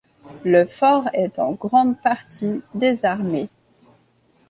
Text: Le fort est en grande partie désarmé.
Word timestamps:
Le 0.45 0.65
fort 0.65 1.03
est 1.13 1.37
en 1.37 1.51
grande 1.51 1.95
partie 2.01 2.63
désarmé. 2.73 3.49